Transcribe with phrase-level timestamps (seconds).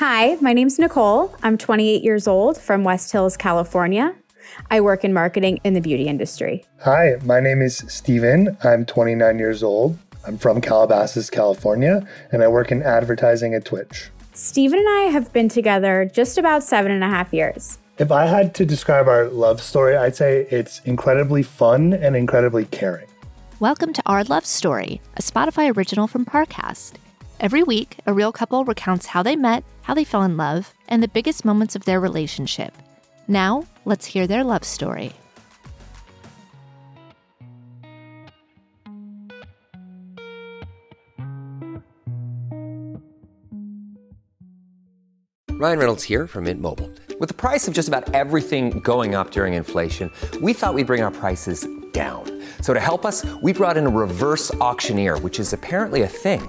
[0.00, 1.36] Hi, my name's Nicole.
[1.42, 4.14] I'm 28 years old from West Hills, California.
[4.70, 6.64] I work in marketing in the beauty industry.
[6.84, 8.56] Hi, my name is Steven.
[8.64, 9.98] I'm 29 years old.
[10.26, 14.08] I'm from Calabasas, California, and I work in advertising at Twitch.
[14.32, 17.76] Steven and I have been together just about seven and a half years.
[17.98, 22.64] If I had to describe our love story, I'd say it's incredibly fun and incredibly
[22.64, 23.06] caring.
[23.58, 26.94] Welcome to Our Love Story, a Spotify original from Parcast.
[27.40, 31.02] Every week, a real couple recounts how they met, how they fell in love, and
[31.02, 32.72] the biggest moments of their relationship.
[33.26, 35.10] Now, let's hear their love story.
[45.50, 46.88] Ryan Reynolds here from Mint Mobile.
[47.18, 51.02] With the price of just about everything going up during inflation, we thought we'd bring
[51.02, 52.44] our prices down.
[52.62, 56.48] So to help us, we brought in a reverse auctioneer, which is apparently a thing.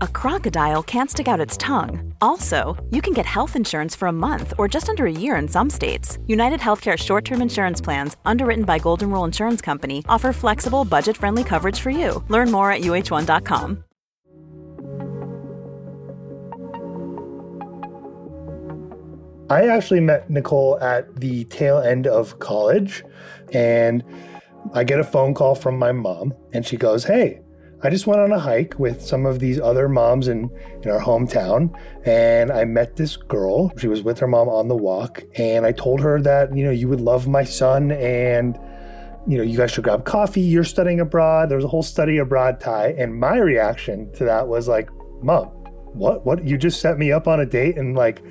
[0.00, 2.14] a crocodile can't stick out its tongue.
[2.20, 5.48] Also, you can get health insurance for a month or just under a year in
[5.48, 6.18] some states.
[6.26, 11.16] United Healthcare short term insurance plans, underwritten by Golden Rule Insurance Company, offer flexible, budget
[11.16, 12.22] friendly coverage for you.
[12.28, 13.84] Learn more at uhone.com.
[19.50, 23.02] I actually met Nicole at the tail end of college,
[23.52, 24.04] and
[24.74, 27.40] I get a phone call from my mom, and she goes, Hey,
[27.82, 30.50] I just went on a hike with some of these other moms in,
[30.82, 31.72] in our hometown,
[32.04, 33.72] and I met this girl.
[33.78, 36.72] She was with her mom on the walk, and I told her that, you know,
[36.72, 38.58] you would love my son, and,
[39.28, 40.40] you know, you guys should grab coffee.
[40.40, 41.50] You're studying abroad.
[41.50, 42.94] There was a whole study abroad tie.
[42.98, 44.90] And my reaction to that was like,
[45.22, 45.46] Mom,
[45.94, 46.24] what?
[46.24, 46.44] What?
[46.44, 48.22] You just set me up on a date and like,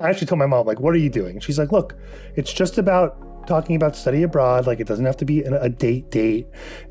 [0.00, 1.40] I actually told my mom, like, what are you doing?
[1.40, 1.96] She's like, look,
[2.34, 4.66] it's just about talking about study abroad.
[4.66, 6.46] Like, it doesn't have to be a date date.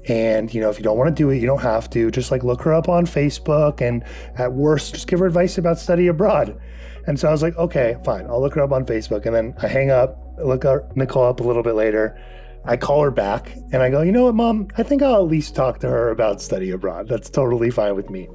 [0.07, 2.11] And, you know, if you don't want to do it, you don't have to.
[2.11, 4.03] Just like look her up on Facebook and
[4.35, 6.59] at worst, just give her advice about study abroad.
[7.05, 8.25] And so I was like, okay, fine.
[8.27, 9.25] I'll look her up on Facebook.
[9.25, 12.17] And then I hang up, look up Nicole up a little bit later.
[12.65, 14.69] I call her back and I go, you know what, mom?
[14.77, 17.09] I think I'll at least talk to her about study abroad.
[17.09, 18.29] That's totally fine with me.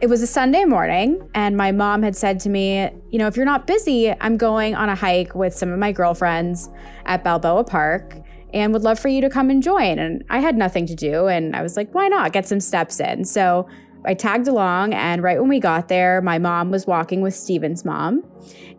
[0.00, 3.36] It was a Sunday morning, and my mom had said to me, You know, if
[3.36, 6.70] you're not busy, I'm going on a hike with some of my girlfriends
[7.04, 8.16] at Balboa Park
[8.54, 9.98] and would love for you to come and join.
[9.98, 12.32] And I had nothing to do, and I was like, Why not?
[12.32, 13.26] Get some steps in.
[13.26, 13.68] So
[14.06, 17.84] I tagged along, and right when we got there, my mom was walking with Steven's
[17.84, 18.24] mom.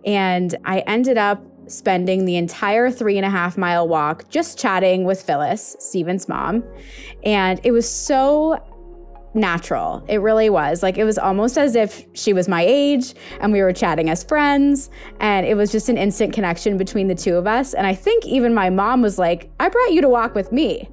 [0.04, 5.04] And I ended up spending the entire three and a half mile walk just chatting
[5.04, 6.64] with Phyllis, Steven's mom.
[7.24, 8.60] And it was so
[9.34, 10.03] natural.
[10.08, 10.84] It really was.
[10.84, 14.24] Like it was almost as if she was my age and we were chatting as
[14.24, 17.74] friends and it was just an instant connection between the two of us.
[17.74, 20.90] And I think even my mom was like, "I brought you to walk with me."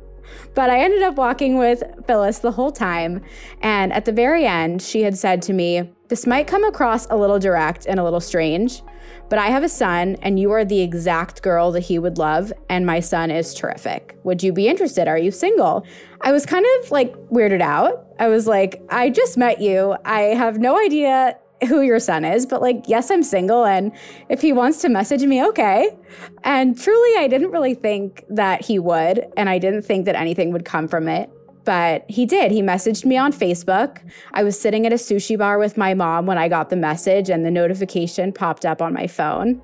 [0.54, 3.22] But I ended up walking with Phyllis the whole time.
[3.60, 7.16] And at the very end, she had said to me, This might come across a
[7.16, 8.82] little direct and a little strange,
[9.28, 12.52] but I have a son and you are the exact girl that he would love.
[12.68, 14.18] And my son is terrific.
[14.24, 15.06] Would you be interested?
[15.06, 15.86] Are you single?
[16.22, 18.07] I was kind of like weirded out.
[18.18, 19.96] I was like, I just met you.
[20.04, 21.36] I have no idea
[21.68, 23.64] who your son is, but like, yes, I'm single.
[23.64, 23.92] And
[24.28, 25.96] if he wants to message me, okay.
[26.44, 29.26] And truly, I didn't really think that he would.
[29.36, 31.30] And I didn't think that anything would come from it.
[31.64, 32.50] But he did.
[32.50, 33.98] He messaged me on Facebook.
[34.32, 37.28] I was sitting at a sushi bar with my mom when I got the message,
[37.28, 39.60] and the notification popped up on my phone.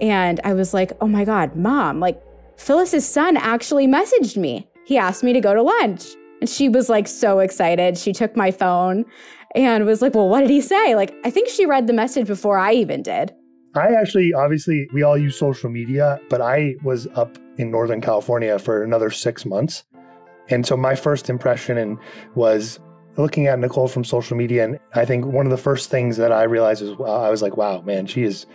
[0.00, 2.22] And I was like, oh my God, mom, like
[2.56, 4.68] Phyllis's son actually messaged me.
[4.86, 6.04] He asked me to go to lunch.
[6.40, 7.98] And she was like so excited.
[7.98, 9.04] She took my phone
[9.54, 10.94] and was like, Well, what did he say?
[10.94, 13.32] Like, I think she read the message before I even did.
[13.74, 18.58] I actually, obviously, we all use social media, but I was up in Northern California
[18.58, 19.84] for another six months.
[20.48, 21.98] And so my first impression
[22.34, 22.80] was
[23.16, 24.64] looking at Nicole from social media.
[24.64, 27.42] And I think one of the first things that I realized was uh, I was
[27.42, 28.46] like, wow, man, she is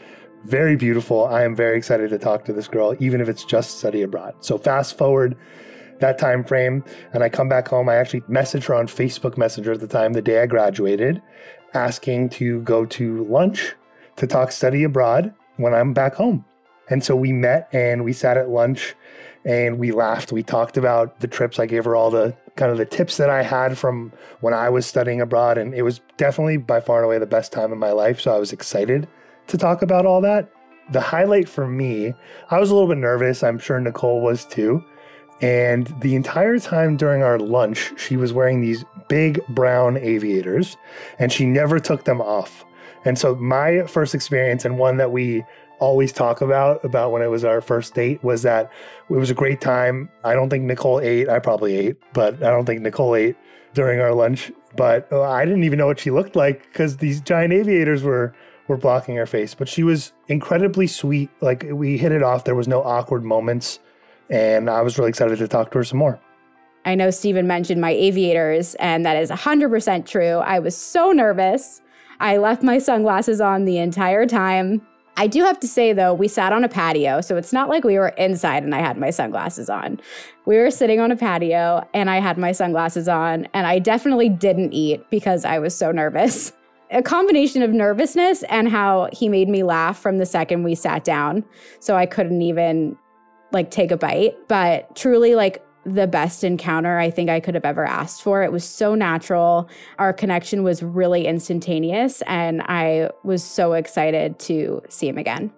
[0.44, 1.26] very beautiful.
[1.26, 4.36] I am very excited to talk to this girl, even if it's just study abroad.
[4.42, 5.38] So fast forward
[6.00, 6.84] that time frame
[7.14, 7.90] and I come back home.
[7.90, 11.22] I actually messaged her on Facebook Messenger at the time, the day I graduated,
[11.74, 13.76] asking to go to lunch
[14.18, 16.46] to talk study abroad when I'm back home.
[16.90, 18.96] And so we met and we sat at lunch
[19.44, 20.32] and we laughed.
[20.32, 21.60] We talked about the trips.
[21.60, 24.70] I gave her all the kind of the tips that I had from when I
[24.70, 25.58] was studying abroad.
[25.58, 28.22] And it was definitely by far and away the best time in my life.
[28.22, 29.08] So I was excited
[29.48, 30.50] to talk about all that.
[30.92, 32.14] The highlight for me,
[32.52, 33.44] I was a little bit nervous.
[33.44, 34.84] I'm sure Nicole was too
[35.42, 40.78] And the entire time during our lunch, she was wearing these big brown aviators
[41.20, 42.66] and she never took them off.
[43.04, 45.44] And so, my first experience, and one that we
[45.80, 48.72] always talk about about when it was our first date was that
[49.10, 50.10] it was a great time.
[50.24, 51.30] I don't think Nicole ate.
[51.30, 53.36] I probably ate, but I don't think Nicole ate
[53.74, 54.52] during our lunch.
[54.76, 58.34] But uh, I didn't even know what she looked like because these giant aviators were
[58.68, 59.54] were blocking her face.
[59.54, 61.30] But she was incredibly sweet.
[61.42, 62.46] Like we hit it off.
[62.46, 63.80] There was no awkward moments,
[64.30, 66.20] and I was really excited to talk to her some more.
[66.86, 70.38] I know Steven mentioned my aviators, and that is 100% true.
[70.38, 71.82] I was so nervous.
[72.20, 74.86] I left my sunglasses on the entire time.
[75.18, 77.84] I do have to say, though, we sat on a patio, so it's not like
[77.84, 80.00] we were inside and I had my sunglasses on.
[80.46, 84.30] We were sitting on a patio and I had my sunglasses on, and I definitely
[84.30, 86.52] didn't eat because I was so nervous.
[86.92, 91.04] A combination of nervousness and how he made me laugh from the second we sat
[91.04, 91.44] down.
[91.80, 92.98] So I couldn't even
[93.56, 94.36] like take a bite.
[94.48, 98.44] But truly, like the best encounter I think I could have ever asked for.
[98.44, 99.70] It was so natural.
[99.98, 105.52] Our connection was really instantaneous, and I was so excited to see him again.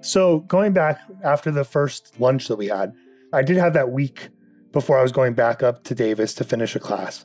[0.00, 2.92] So, going back after the first lunch that we had,
[3.32, 4.28] I did have that week
[4.70, 7.24] before I was going back up to Davis to finish a class.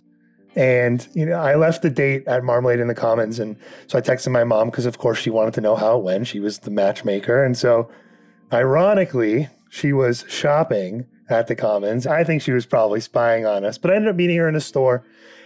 [0.60, 3.40] And, you know, I left the date at Marmalade in the Commons.
[3.40, 3.56] And
[3.88, 6.28] so I texted my mom because, of course, she wanted to know how it went.
[6.28, 7.42] She was the matchmaker.
[7.42, 7.90] And so,
[8.52, 12.06] ironically, she was shopping at the Commons.
[12.06, 14.56] I think she was probably spying on us, but I ended up meeting her in
[14.56, 15.06] a store.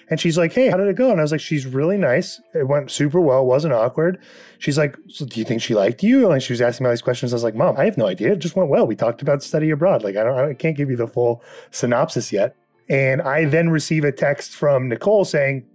[0.09, 1.11] And she's like, Hey, how did it go?
[1.11, 2.41] And I was like, She's really nice.
[2.55, 3.41] It went super well.
[3.41, 4.19] It wasn't awkward.
[4.57, 6.31] She's like, So do you think she liked you?
[6.31, 7.33] And she was asking me all these questions.
[7.33, 8.33] I was like, Mom, I have no idea.
[8.33, 8.87] It just went well.
[8.87, 10.03] We talked about study abroad.
[10.03, 12.55] Like, I don't, I can't give you the full synopsis yet.
[12.89, 15.65] And I then receive a text from Nicole saying,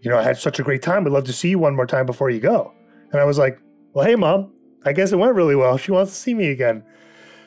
[0.00, 1.04] You know, I had such a great time.
[1.04, 2.72] Would love to see you one more time before you go.
[3.10, 3.58] And I was like,
[3.94, 4.52] Well, hey, mom,
[4.84, 5.76] I guess it went really well.
[5.76, 6.84] She wants to see me again.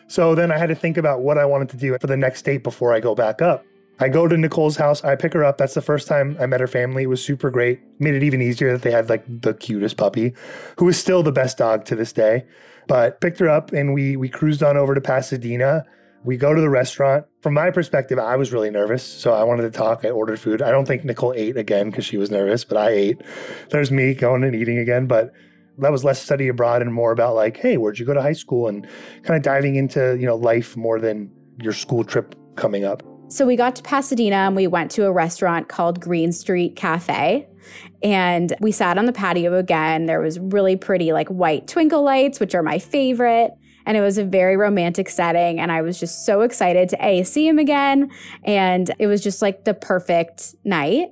[0.08, 2.44] So then I had to think about what I wanted to do for the next
[2.44, 3.66] date before I go back up.
[4.00, 5.04] I go to Nicole's house.
[5.04, 5.58] I pick her up.
[5.58, 7.04] That's the first time I met her family.
[7.04, 7.80] It was super great.
[8.00, 10.34] Made it even easier that they had like the cutest puppy,
[10.78, 12.46] who is still the best dog to this day.
[12.88, 15.86] But picked her up and we we cruised on over to Pasadena.
[16.26, 17.26] We go to the restaurant.
[17.42, 19.04] From my perspective, I was really nervous.
[19.04, 20.04] So I wanted to talk.
[20.04, 20.64] I ordered food.
[20.64, 23.22] I don't think Nicole ate again because she was nervous, but I ate.
[23.70, 25.06] There's me going and eating again.
[25.06, 25.32] But
[25.78, 28.34] that was less study abroad and more about like, hey, where'd you go to high
[28.34, 28.68] school?
[28.68, 28.88] And
[29.22, 31.32] kind of diving into, you know, life more than
[31.62, 33.04] your school trip coming up.
[33.28, 37.48] So we got to Pasadena and we went to a restaurant called Green Street Cafe.
[38.02, 40.08] And we sat on the patio again.
[40.08, 43.52] There was really pretty like white twinkle lights, which are my favorite.
[43.86, 45.60] And it was a very romantic setting.
[45.60, 48.12] And I was just so excited to A, see him again.
[48.44, 51.10] And it was just like the perfect night.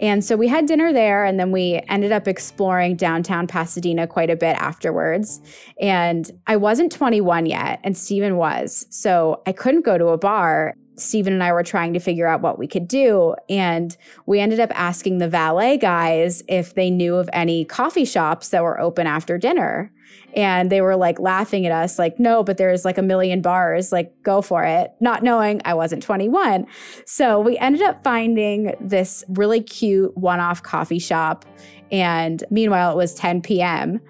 [0.00, 4.30] And so we had dinner there, and then we ended up exploring downtown Pasadena quite
[4.30, 5.40] a bit afterwards.
[5.80, 8.84] And I wasn't 21 yet, and Steven was.
[8.90, 10.74] So I couldn't go to a bar.
[10.96, 13.36] Steven and I were trying to figure out what we could do.
[13.48, 13.96] And
[14.26, 18.62] we ended up asking the valet guys if they knew of any coffee shops that
[18.62, 19.92] were open after dinner.
[20.34, 23.92] And they were like laughing at us, like, no, but there's like a million bars,
[23.92, 26.66] like, go for it, not knowing I wasn't 21.
[27.04, 31.44] So we ended up finding this really cute one off coffee shop.
[31.90, 34.00] And meanwhile, it was 10 p.m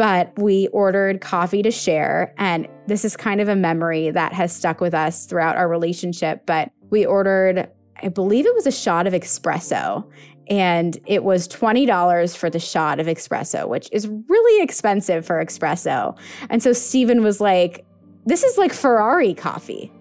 [0.00, 2.32] but we ordered coffee to share.
[2.38, 6.46] And this is kind of a memory that has stuck with us throughout our relationship.
[6.46, 7.68] But we ordered,
[8.02, 10.10] I believe it was a shot of espresso.
[10.50, 16.18] And it was $20 for the shot of espresso, which is really expensive for espresso.
[16.50, 17.86] And so Steven was like,
[18.26, 19.92] this is like Ferrari coffee.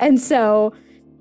[0.00, 0.72] And so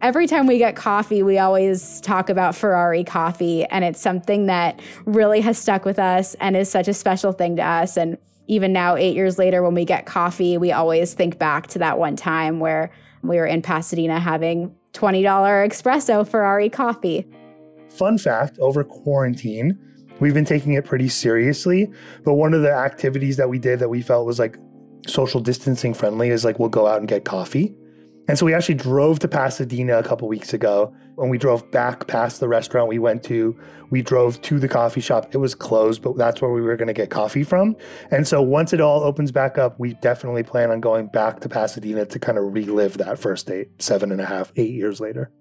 [0.01, 3.65] every time we get coffee, we always talk about Ferrari coffee.
[3.65, 7.57] And it's something that really has stuck with us and is such a special thing
[7.57, 7.97] to us.
[7.97, 11.79] And even now, eight years later, when we get coffee, we always think back to
[11.79, 17.27] that one time where we were in Pasadena having $20 espresso Ferrari coffee.
[17.97, 19.77] Fun fact over quarantine,
[20.19, 21.91] we've been taking it pretty seriously.
[22.23, 24.57] But one of the activities that we did that we felt was like
[25.07, 27.75] social distancing friendly is like we'll go out and get coffee.
[28.27, 30.95] And so we actually drove to Pasadena a couple weeks ago.
[31.15, 35.01] When we drove back past the restaurant we went to, we drove to the coffee
[35.01, 35.33] shop.
[35.33, 37.75] It was closed, but that's where we were going to get coffee from.
[38.09, 41.49] And so once it all opens back up, we definitely plan on going back to
[41.49, 45.31] Pasadena to kind of relive that first date seven and a half, eight years later.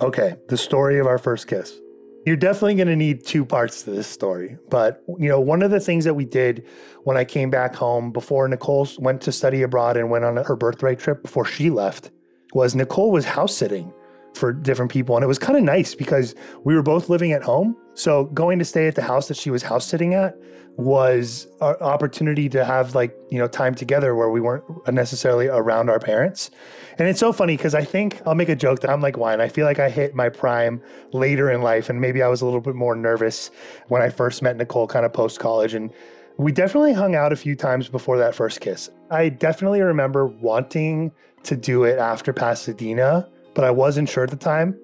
[0.00, 1.80] Okay, the story of our first kiss.
[2.26, 4.56] You're definitely going to need two parts to this story.
[4.70, 6.66] But, you know, one of the things that we did
[7.04, 10.56] when I came back home before Nicole went to study abroad and went on her
[10.56, 12.10] birthright trip before she left
[12.54, 13.92] was Nicole was house sitting
[14.32, 15.16] for different people.
[15.16, 16.34] And it was kind of nice because
[16.64, 17.76] we were both living at home.
[17.94, 20.36] So going to stay at the house that she was house sitting at
[20.76, 25.88] was an opportunity to have like, you know, time together where we weren't necessarily around
[25.88, 26.50] our parents.
[26.98, 29.40] And it's so funny because I think I'll make a joke that I'm like wine.
[29.40, 30.82] I feel like I hit my prime
[31.12, 31.88] later in life.
[31.88, 33.50] And maybe I was a little bit more nervous
[33.88, 35.74] when I first met Nicole, kind of post college.
[35.74, 35.92] And
[36.38, 38.90] we definitely hung out a few times before that first kiss.
[39.10, 41.12] I definitely remember wanting
[41.44, 44.76] to do it after Pasadena, but I wasn't sure at the time.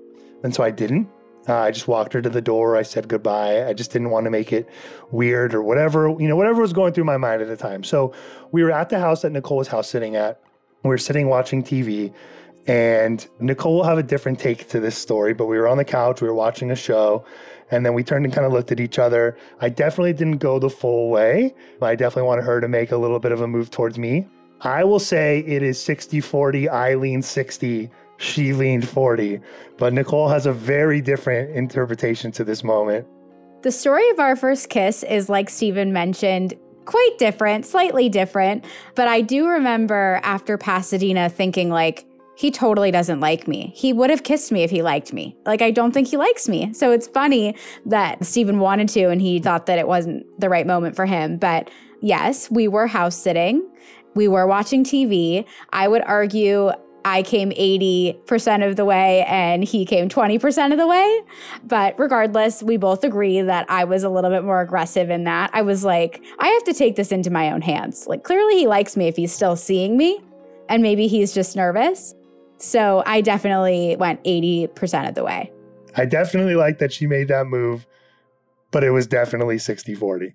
[0.45, 1.09] And so I didn't.
[1.49, 2.77] Uh, I just walked her to the door.
[2.77, 3.67] I said goodbye.
[3.67, 4.69] I just didn't want to make it
[5.11, 7.83] weird or whatever, you know, whatever was going through my mind at the time.
[7.83, 8.13] So
[8.53, 10.41] we were at the house that Nicole was house sitting at.
[10.83, 12.13] We were sitting watching TV.
[12.67, 15.85] And Nicole will have a different take to this story, but we were on the
[15.85, 17.25] couch, we were watching a show,
[17.71, 19.37] and then we turned and kind of looked at each other.
[19.61, 21.55] I definitely didn't go the full way.
[21.79, 24.27] But I definitely wanted her to make a little bit of a move towards me.
[24.61, 27.91] I will say it is 60 40, I lean 60,
[28.21, 29.41] she leaned 40.
[29.79, 33.07] But Nicole has a very different interpretation to this moment.
[33.63, 38.65] The story of our first kiss is like Steven mentioned, quite different, slightly different.
[38.95, 43.73] But I do remember after Pasadena thinking, like, he totally doesn't like me.
[43.75, 45.37] He would have kissed me if he liked me.
[45.45, 46.73] Like, I don't think he likes me.
[46.73, 47.55] So it's funny
[47.87, 51.37] that Steven wanted to and he thought that it wasn't the right moment for him.
[51.37, 53.67] But yes, we were house sitting,
[54.15, 55.45] we were watching TV.
[55.73, 56.73] I would argue
[57.05, 61.23] I came 80% of the way and he came 20% of the way.
[61.65, 65.51] But regardless, we both agree that I was a little bit more aggressive in that.
[65.53, 68.07] I was like, I have to take this into my own hands.
[68.07, 70.21] Like, clearly he likes me if he's still seeing me,
[70.69, 72.15] and maybe he's just nervous.
[72.59, 75.51] So I definitely went 80% of the way.
[75.97, 77.87] I definitely like that she made that move,
[78.71, 80.35] but it was definitely 60 40.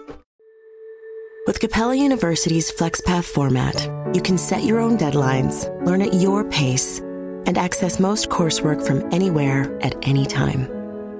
[1.61, 6.97] Capella University's FlexPath format, you can set your own deadlines, learn at your pace,
[7.45, 10.65] and access most coursework from anywhere at any time.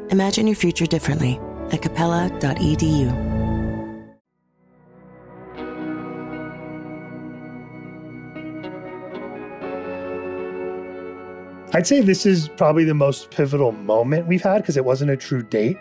[0.09, 1.39] Imagine your future differently
[1.71, 3.11] at capella.edu.
[11.75, 15.17] I'd say this is probably the most pivotal moment we've had because it wasn't a
[15.17, 15.77] true date.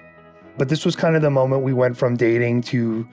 [0.59, 3.09] But this was kind of the moment we went from dating to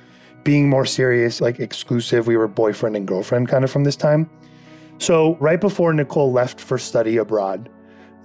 [0.47, 2.25] being more serious, like exclusive.
[2.25, 4.29] We were boyfriend and girlfriend kind of from this time.
[4.97, 7.67] So, right before Nicole left for study abroad,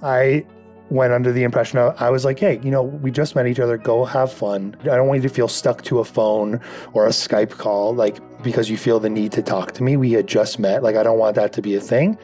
[0.05, 0.47] I
[0.89, 3.59] went under the impression of, I was like, hey, you know, we just met each
[3.59, 3.77] other.
[3.77, 4.77] Go have fun.
[4.83, 6.61] I don't want you to feel stuck to a phone
[6.93, 9.97] or a Skype call, like because you feel the need to talk to me.
[9.97, 10.85] We had just met.
[10.85, 12.17] Like, I don't want that to be a thing.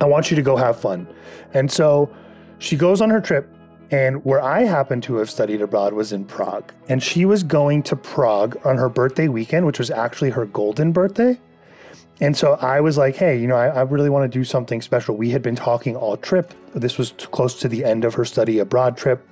[0.00, 1.08] I want you to go have fun.
[1.54, 2.08] And so
[2.60, 3.52] she goes on her trip.
[3.90, 6.72] And where I happened to have studied abroad was in Prague.
[6.88, 10.92] And she was going to Prague on her birthday weekend, which was actually her golden
[10.92, 11.38] birthday.
[12.20, 14.82] And so I was like, hey, you know, I, I really want to do something
[14.82, 15.16] special.
[15.16, 16.54] We had been talking all trip.
[16.74, 19.26] This was close to the end of her study abroad trip.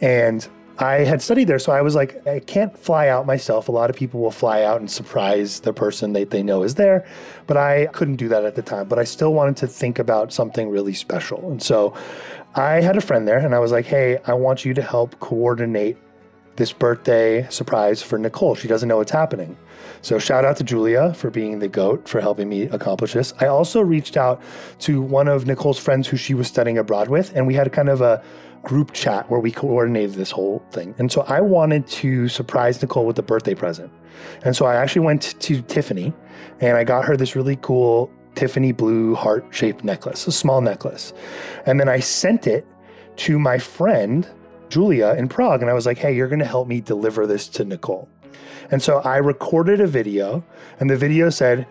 [0.00, 1.58] And I had studied there.
[1.58, 3.68] So I was like, I can't fly out myself.
[3.68, 6.76] A lot of people will fly out and surprise the person that they know is
[6.76, 7.06] there.
[7.46, 8.86] But I couldn't do that at the time.
[8.88, 11.50] But I still wanted to think about something really special.
[11.50, 11.94] And so
[12.58, 15.20] I had a friend there and I was like, hey, I want you to help
[15.20, 15.96] coordinate
[16.56, 18.56] this birthday surprise for Nicole.
[18.56, 19.56] She doesn't know what's happening.
[20.02, 23.32] So shout out to Julia for being the goat for helping me accomplish this.
[23.38, 24.42] I also reached out
[24.80, 27.88] to one of Nicole's friends who she was studying abroad with, and we had kind
[27.88, 28.20] of a
[28.64, 30.96] group chat where we coordinated this whole thing.
[30.98, 33.92] And so I wanted to surprise Nicole with a birthday present.
[34.44, 36.12] And so I actually went to Tiffany
[36.60, 41.12] and I got her this really cool Tiffany blue heart shaped necklace, a small necklace.
[41.66, 42.66] And then I sent it
[43.16, 44.28] to my friend
[44.68, 45.60] Julia in Prague.
[45.60, 48.08] And I was like, hey, you're going to help me deliver this to Nicole.
[48.70, 50.44] And so I recorded a video,
[50.78, 51.66] and the video said,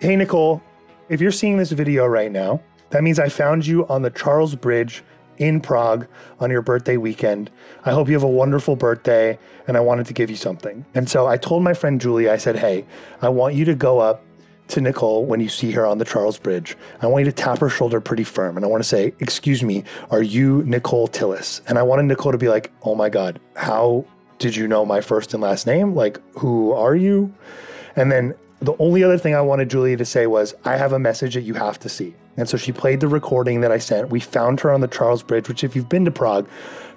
[0.00, 0.62] Hey, Nicole,
[1.08, 4.54] if you're seeing this video right now, that means I found you on the Charles
[4.54, 5.02] Bridge
[5.38, 6.06] in Prague
[6.40, 7.50] on your birthday weekend.
[7.84, 10.84] I hope you have a wonderful birthday, and I wanted to give you something.
[10.94, 12.84] And so I told my friend Julia, I said, Hey,
[13.22, 14.22] I want you to go up
[14.72, 16.76] to Nicole when you see her on the Charles Bridge.
[17.00, 18.56] I want you to tap her shoulder pretty firm.
[18.56, 21.60] And I want to say, Excuse me, are you Nicole Tillis?
[21.68, 24.04] And I wanted Nicole to be like, Oh my God, how
[24.38, 25.94] did you know my first and last name?
[25.94, 27.32] Like, who are you?
[27.94, 30.98] And then the only other thing I wanted Julia to say was, I have a
[30.98, 32.14] message that you have to see.
[32.36, 34.10] And so she played the recording that I sent.
[34.10, 36.48] We found her on the Charles Bridge, which, if you've been to Prague,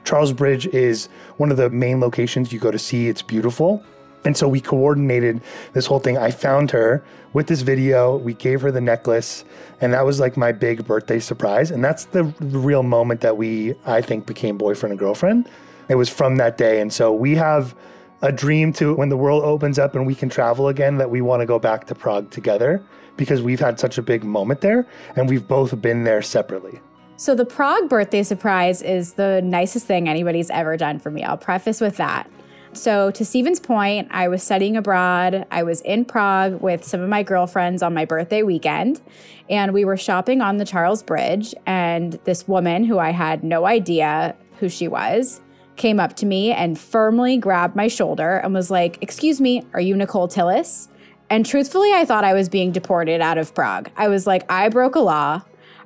[0.05, 3.09] Charles Bridge is one of the main locations you go to see.
[3.09, 3.83] It's beautiful.
[4.25, 5.41] And so we coordinated
[5.73, 6.17] this whole thing.
[6.17, 7.03] I found her
[7.33, 8.17] with this video.
[8.17, 9.45] We gave her the necklace,
[9.81, 11.71] and that was like my big birthday surprise.
[11.71, 15.49] And that's the real moment that we, I think, became boyfriend and girlfriend.
[15.89, 16.81] It was from that day.
[16.81, 17.75] And so we have
[18.21, 21.21] a dream to when the world opens up and we can travel again that we
[21.21, 22.81] want to go back to Prague together
[23.17, 26.79] because we've had such a big moment there and we've both been there separately.
[27.17, 31.23] So, the Prague birthday surprise is the nicest thing anybody's ever done for me.
[31.23, 32.29] I'll preface with that.
[32.75, 35.45] So, to Steven's point, I was studying abroad.
[35.49, 39.01] I was in Prague with some of my girlfriends on my birthday weekend,
[39.49, 41.55] and we were shopping on the Charles Bridge.
[41.65, 45.41] And this woman, who I had no idea who she was,
[45.77, 49.81] came up to me and firmly grabbed my shoulder and was like, Excuse me, are
[49.81, 50.89] you Nicole Tillis?
[51.29, 53.89] And truthfully, I thought I was being deported out of Prague.
[53.95, 55.41] I was like, I broke a law.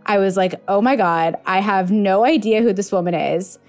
[0.06, 3.60] I was like, oh my God, I have no idea who this woman is.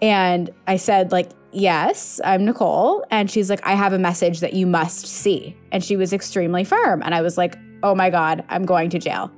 [0.00, 3.04] And I said, like, yes, I'm Nicole.
[3.10, 5.56] And she's like, I have a message that you must see.
[5.70, 7.02] And she was extremely firm.
[7.02, 9.30] And I was like, oh my God, I'm going to jail.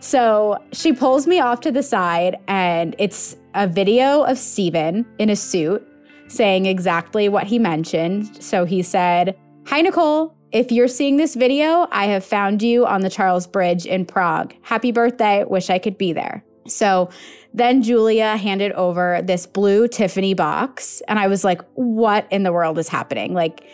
[0.00, 5.28] So she pulls me off to the side, and it's a video of Steven in
[5.28, 5.84] a suit
[6.28, 8.42] saying exactly what he mentioned.
[8.42, 9.36] So he said,
[9.66, 10.34] Hi, Nicole.
[10.50, 14.54] If you're seeing this video, I have found you on the Charles Bridge in Prague.
[14.62, 15.44] Happy birthday.
[15.44, 16.42] Wish I could be there.
[16.66, 17.10] So
[17.58, 21.02] then Julia handed over this blue Tiffany box.
[21.08, 23.34] And I was like, what in the world is happening?
[23.34, 23.64] Like,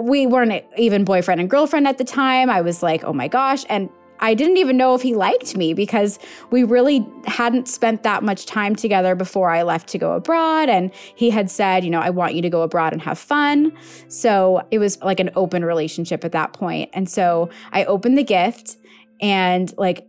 [0.00, 2.48] we weren't even boyfriend and girlfriend at the time.
[2.48, 3.64] I was like, oh my gosh.
[3.68, 6.20] And I didn't even know if he liked me because
[6.50, 10.68] we really hadn't spent that much time together before I left to go abroad.
[10.68, 13.76] And he had said, you know, I want you to go abroad and have fun.
[14.06, 16.88] So it was like an open relationship at that point.
[16.92, 18.76] And so I opened the gift
[19.20, 20.06] and like,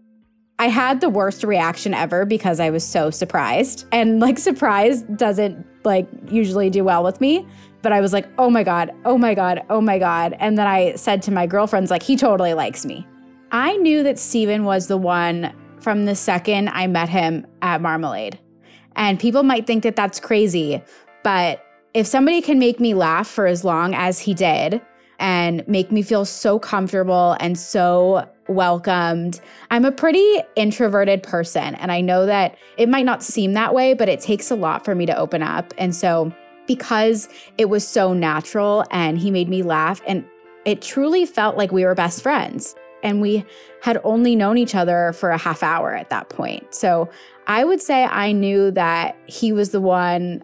[0.59, 3.85] I had the worst reaction ever because I was so surprised.
[3.91, 7.45] And like surprise doesn't like usually do well with me.
[7.81, 10.35] But I was like, oh my God, oh my God, oh my God.
[10.39, 13.05] And then I said to my girlfriends, like, he totally likes me.
[13.51, 18.39] I knew that Steven was the one from the second I met him at Marmalade.
[18.95, 20.81] And people might think that that's crazy,
[21.23, 24.81] but if somebody can make me laugh for as long as he did
[25.19, 29.39] and make me feel so comfortable and so welcomed,
[29.71, 31.75] I'm a pretty introverted person.
[31.75, 34.85] And I know that it might not seem that way, but it takes a lot
[34.85, 35.73] for me to open up.
[35.77, 36.33] And so,
[36.67, 37.27] because
[37.57, 40.25] it was so natural and he made me laugh, and
[40.65, 43.45] it truly felt like we were best friends and we
[43.81, 46.73] had only known each other for a half hour at that point.
[46.73, 47.09] So
[47.47, 50.41] I would say I knew that he was the one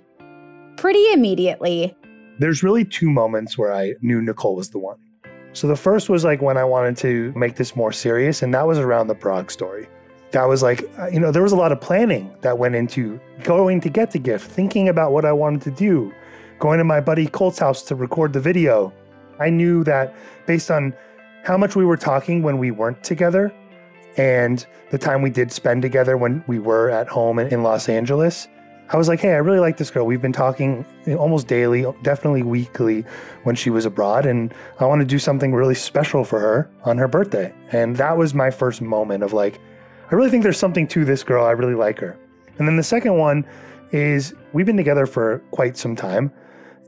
[0.75, 1.95] pretty immediately.
[2.37, 4.97] There's really two moments where I knew Nicole was the one.
[5.53, 8.67] So the first was like when I wanted to make this more serious, and that
[8.67, 9.87] was around the Prague story.
[10.31, 13.19] That was like, uh, you know, there was a lot of planning that went into
[13.43, 16.13] going to get the gift, thinking about what I wanted to do,
[16.59, 18.93] going to my buddy Colt's house to record the video.
[19.39, 20.93] I knew that based on
[21.43, 23.51] how much we were talking when we weren't together
[24.17, 28.47] and the time we did spend together when we were at home in Los Angeles.
[28.91, 30.05] I was like, hey, I really like this girl.
[30.05, 30.83] We've been talking
[31.17, 33.05] almost daily, definitely weekly
[33.43, 36.97] when she was abroad, and I want to do something really special for her on
[36.97, 37.53] her birthday.
[37.71, 39.59] And that was my first moment of like,
[40.11, 41.45] I really think there's something to this girl.
[41.45, 42.17] I really like her.
[42.57, 43.45] And then the second one
[43.91, 46.31] is we've been together for quite some time,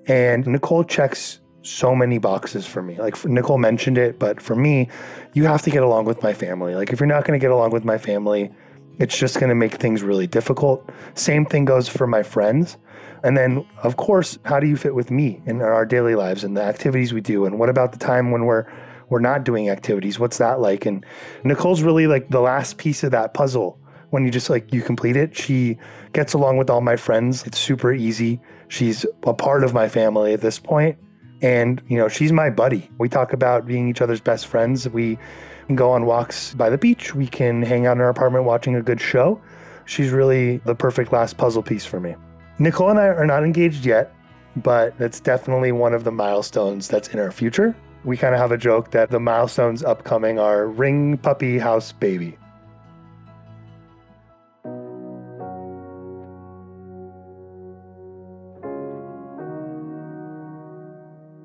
[0.07, 2.97] and Nicole checks so many boxes for me.
[2.97, 4.89] Like Nicole mentioned it, but for me,
[5.33, 6.73] you have to get along with my family.
[6.73, 8.51] Like if you're not going to get along with my family,
[8.99, 10.89] it's just going to make things really difficult.
[11.15, 12.77] Same thing goes for my friends.
[13.23, 16.57] And then, of course, how do you fit with me in our daily lives and
[16.57, 17.45] the activities we do?
[17.45, 18.65] And what about the time when we're
[19.09, 20.17] we're not doing activities?
[20.17, 20.85] What's that like?
[20.85, 21.05] And
[21.43, 23.77] Nicole's really like the last piece of that puzzle.
[24.09, 25.77] When you just like you complete it, she
[26.13, 27.45] gets along with all my friends.
[27.45, 28.39] It's super easy.
[28.69, 30.97] She's a part of my family at this point
[31.41, 32.89] and, you know, she's my buddy.
[32.97, 34.87] We talk about being each other's best friends.
[34.87, 35.17] We
[35.75, 37.13] go on walks by the beach.
[37.15, 39.41] We can hang out in our apartment watching a good show.
[39.85, 42.15] She's really the perfect last puzzle piece for me.
[42.59, 44.13] Nicole and I are not engaged yet,
[44.55, 47.75] but that's definitely one of the milestones that's in our future.
[48.03, 52.37] We kind of have a joke that the milestones upcoming are ring puppy house baby.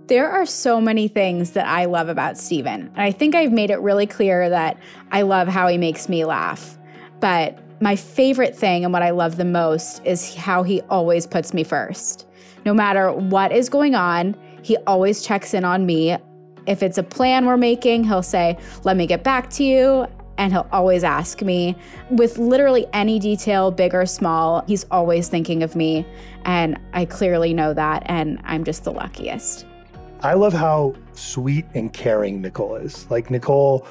[0.09, 2.83] There are so many things that I love about Steven.
[2.95, 4.79] And I think I've made it really clear that
[5.11, 6.79] I love how he makes me laugh.
[7.19, 11.53] But my favorite thing and what I love the most is how he always puts
[11.53, 12.27] me first.
[12.64, 16.16] No matter what is going on, he always checks in on me.
[16.66, 20.07] If it's a plan we're making, he'll say, Let me get back to you.
[20.38, 21.75] and he'll always ask me
[22.11, 24.62] with literally any detail, big or small.
[24.69, 26.07] He's always thinking of me.
[26.45, 28.03] And I clearly know that.
[28.07, 29.64] And I'm just the luckiest.
[30.27, 33.09] I love how sweet and caring Nicole is.
[33.09, 33.87] Like, Nicole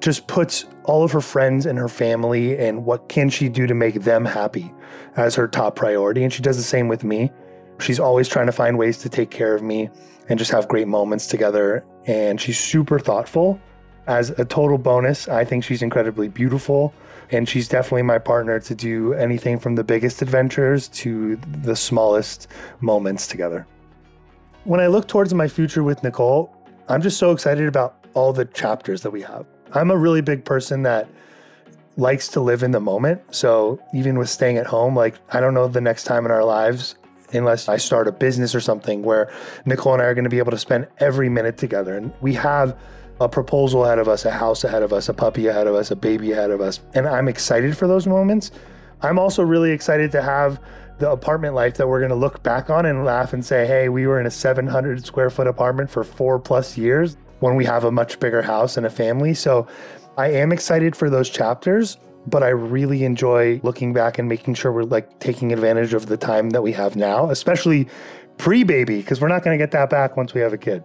[0.00, 3.74] just puts all of her friends and her family and what can she do to
[3.74, 4.74] make them happy
[5.14, 6.24] as her top priority.
[6.24, 7.30] And she does the same with me.
[7.78, 9.88] She's always trying to find ways to take care of me
[10.28, 11.84] and just have great moments together.
[12.04, 13.60] And she's super thoughtful.
[14.08, 16.92] As a total bonus, I think she's incredibly beautiful.
[17.30, 22.48] And she's definitely my partner to do anything from the biggest adventures to the smallest
[22.80, 23.68] moments together.
[24.70, 26.54] When I look towards my future with Nicole,
[26.86, 29.44] I'm just so excited about all the chapters that we have.
[29.72, 31.08] I'm a really big person that
[31.96, 33.20] likes to live in the moment.
[33.34, 36.44] So even with staying at home, like I don't know the next time in our
[36.44, 36.94] lives
[37.32, 39.32] unless I start a business or something where
[39.66, 41.96] Nicole and I are going to be able to spend every minute together.
[41.96, 42.78] And we have
[43.20, 45.90] a proposal ahead of us, a house ahead of us, a puppy ahead of us,
[45.90, 46.78] a baby ahead of us.
[46.94, 48.52] And I'm excited for those moments.
[49.02, 50.60] I'm also really excited to have
[51.00, 53.88] the apartment life that we're going to look back on and laugh and say, hey,
[53.88, 57.84] we were in a 700 square foot apartment for four plus years when we have
[57.84, 59.32] a much bigger house and a family.
[59.34, 59.66] So
[60.18, 64.70] I am excited for those chapters, but I really enjoy looking back and making sure
[64.70, 67.88] we're like taking advantage of the time that we have now, especially
[68.36, 70.84] pre baby, because we're not going to get that back once we have a kid.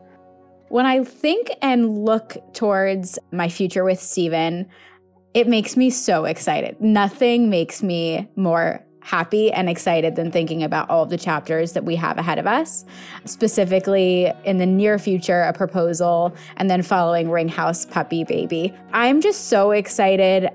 [0.69, 4.67] When I think and look towards my future with Steven,
[5.34, 6.80] it makes me so excited.
[6.80, 11.86] Nothing makes me more happy and excited than thinking about all of the chapters that
[11.86, 12.84] we have ahead of us.
[13.26, 18.74] Specifically, in the near future, a proposal, and then following Ring House Puppy Baby.
[18.94, 20.50] I'm just so excited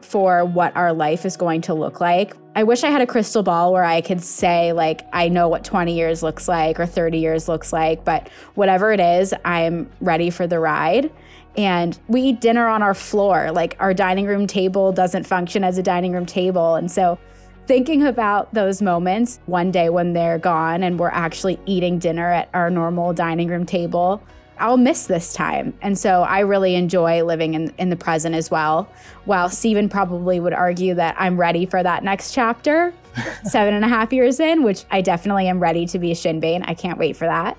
[0.00, 2.34] for what our life is going to look like.
[2.56, 5.62] I wish I had a crystal ball where I could say, like, I know what
[5.62, 10.30] 20 years looks like or 30 years looks like, but whatever it is, I'm ready
[10.30, 11.12] for the ride.
[11.58, 13.52] And we eat dinner on our floor.
[13.52, 16.76] Like, our dining room table doesn't function as a dining room table.
[16.76, 17.18] And so,
[17.66, 22.48] thinking about those moments one day when they're gone and we're actually eating dinner at
[22.54, 24.22] our normal dining room table,
[24.58, 25.74] I'll miss this time.
[25.82, 28.88] And so I really enjoy living in, in the present as well.
[29.24, 32.94] While Steven probably would argue that I'm ready for that next chapter,
[33.44, 36.64] seven and a half years in, which I definitely am ready to be a Shinbane.
[36.66, 37.56] I can't wait for that.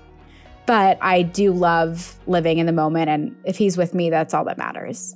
[0.66, 3.10] But I do love living in the moment.
[3.10, 5.14] And if he's with me, that's all that matters.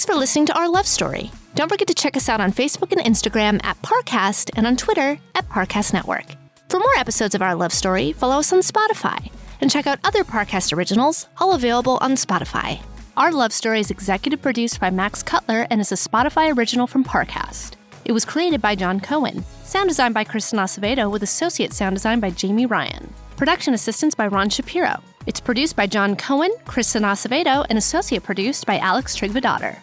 [0.00, 1.30] Thanks for listening to our love story.
[1.54, 5.18] Don't forget to check us out on Facebook and Instagram at Parcast and on Twitter
[5.34, 6.24] at Parcast Network.
[6.70, 10.24] For more episodes of our love story, follow us on Spotify and check out other
[10.24, 12.80] Parcast originals, all available on Spotify.
[13.18, 17.04] Our love story is executive produced by Max Cutler and is a Spotify original from
[17.04, 17.74] Parcast.
[18.06, 22.20] It was created by John Cohen, sound designed by Kristen Acevedo with associate sound design
[22.20, 23.12] by Jamie Ryan.
[23.36, 25.02] Production assistance by Ron Shapiro.
[25.26, 29.76] It's produced by John Cohen, Kristen Acevedo, and associate produced by Alex Trigvadotter.